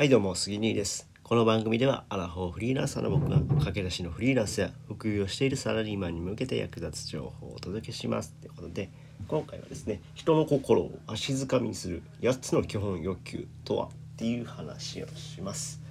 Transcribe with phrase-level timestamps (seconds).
[0.00, 8.32] はいどうも杉兄ですこの番組ではアラフォーフリーランサーの僕が駆け出しのフリーランスや副業しているサラリーマンに向けて役立つ情報をお届けします。
[8.40, 8.88] ということで
[9.28, 15.82] 今回はですね人の心をわしづかみにする8つの基本欲求とはっていう話をします。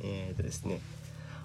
[0.00, 0.78] えーとですね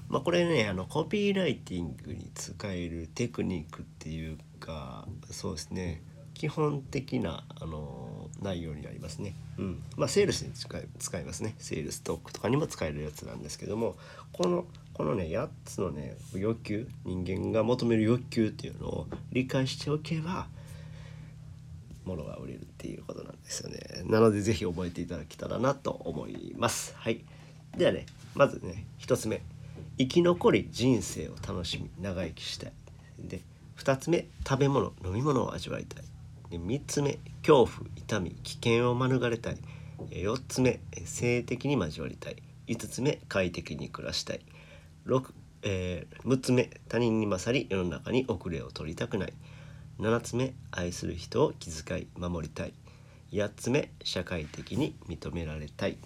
[0.08, 6.04] まあこれねあのコピーライティングに使えるテクニックっていうかそうですね
[6.36, 8.01] 基本的なあの
[8.42, 9.36] 内容になりますね。
[9.58, 11.56] うん、まあセールスに使い使いますね。
[11.60, 13.96] セールストックとかにも使えるやつなんですけども、
[14.34, 20.48] このこのね8つのね欲求、人間が求める欲求っていうのを理解しておけば。
[22.04, 23.80] 物が売れるっていうことなんですよね。
[24.06, 26.96] なので是非覚えていただけたらなと思います。
[26.98, 27.24] はい。
[27.78, 28.06] ではね、
[28.36, 29.42] まずね、1つ目。
[29.98, 32.74] 生き残り人生を楽しみ長生きしたい。
[33.20, 33.42] で、
[33.78, 34.28] 2つ目。
[34.48, 36.04] 食べ物飲み物を味わいたい。
[36.58, 39.58] 3つ目恐怖痛み危険を免れたい。
[40.10, 42.38] 4つ目性的に交わりたい。
[42.68, 44.42] 5つ目快適に暮らしたい。
[45.06, 49.34] 6,、えー、6つ目他人に勝り世の中に遅れを取りたくない。
[50.00, 52.74] 7つ目愛する人を気遣い守りたい。
[53.32, 55.98] 8つ目社会的に認められたい。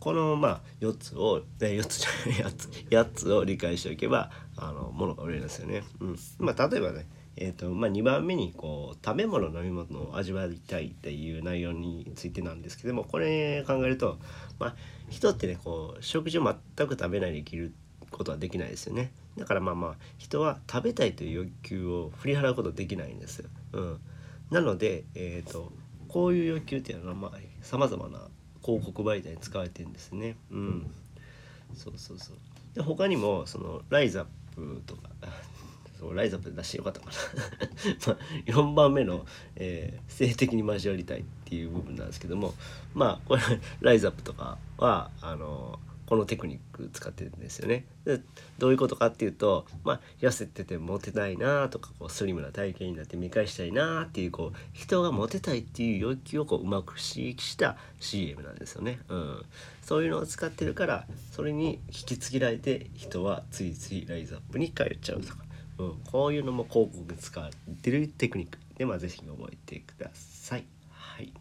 [0.00, 5.82] このまあ4つを、え4つじゃない8つ ,8 つを理解しておけばあのものが売れるんですよね。
[6.00, 6.16] うん。
[6.38, 7.06] まあ、例えばね
[7.40, 14.18] えーとまあ、2番目にこう食べ物飲み物を味わいたいっていう内容についてなんですけどもこれ考えると、
[14.58, 14.74] まあ、
[15.08, 16.44] 人ってねこう食事を
[16.76, 17.72] 全く食べないで生きる
[18.10, 23.48] ことはできないですよねだからまあまあ人は食べたいという欲求を振り払うことできないんですよ。
[23.72, 24.00] うん、
[24.50, 25.72] なので、えーと、
[26.08, 28.18] こういう欲求っていうのはまあさまざまな
[28.64, 30.36] 広告媒体に使われてるんですね。
[30.50, 30.90] うん、
[31.74, 32.36] そうそうそう
[32.74, 34.24] で他にもそのライザッ
[34.56, 35.08] プとか
[35.98, 37.12] そうライザップで出してよかったかな
[38.06, 42.54] まあ4番目の、えー、性的に交わりたいっていう部分なんですけども
[42.94, 43.42] まあこれ
[43.80, 47.84] ライザップとかはあのこのテクニック使ってるんですよね。
[48.06, 48.20] で
[48.56, 59.00] どういうことかっていうと、まあ、痩せててモテたいなとかこうスリムな体型になって見返したいなっていうこう人がモテたいっていう欲求をこううまく刺激した CM なんですよね。
[59.10, 59.42] うん、
[59.82, 65.47] そういうのを使ってるからそれに引き継ぎられて人はついついライズアップに通っちゃうとか。
[65.78, 70.64] うん、こういうのも広告に使われてるテクニックで、まあ、ぜひ覚えてください。
[70.90, 71.32] はい、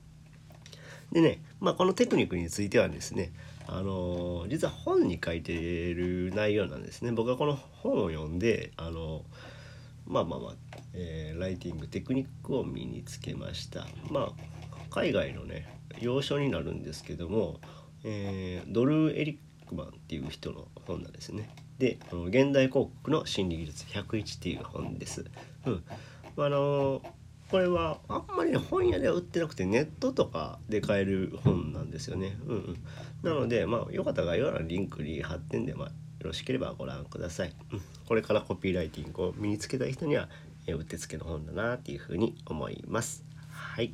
[1.12, 3.32] でね、まあ、このテクニックについてはですね
[3.68, 7.12] あの、実は本に書いてる内容なんですね。
[7.12, 9.26] 僕はこの本を読んで、あの、
[10.06, 10.54] まあまあまあ、
[10.94, 13.86] えー、ライティングテクニックを身につけました。
[14.10, 14.32] まあ
[14.90, 15.68] 海外のね
[16.00, 17.60] 要所になるんですけども、
[18.06, 19.34] えドル・エリ
[19.66, 21.50] ックマンっていう人の本なんですね。
[21.80, 25.26] で「あの現代広告の心理技術101」っていう本です。
[25.66, 25.84] うん、
[26.38, 27.02] あの
[27.50, 32.38] これはあんまり、ね、本屋では売ってなくてネットとかで買える本なんですよね。
[32.46, 32.78] うんうん、
[33.24, 37.56] なのでまあよかったら概要欄リンクに貼ってんで、まあ、よろしければご覧ください。
[37.72, 40.28] うん、これからコピーライティングを身につけたい人には、
[40.66, 43.24] えうってつけの本だなっていうふうに思います。
[43.50, 43.94] はい。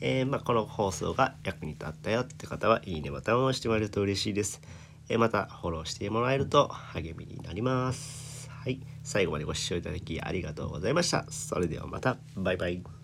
[0.00, 4.60] えー、まあ、この放送が役に立ったよって方はいいねボタンを押してもらえると嬉しいです。
[5.08, 8.50] えまたフォローしてもらえると励みになります。
[8.50, 11.24] はい、最後までご視聴いただきありがとうございました。
[11.30, 12.97] それではまた、バイバイ。